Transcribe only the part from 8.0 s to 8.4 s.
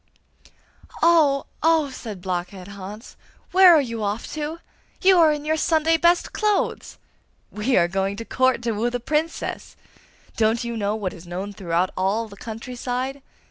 to